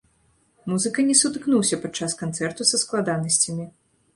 [0.71, 3.71] Музыка не сутыкнуўся падчас канцэрту са складанасцямі.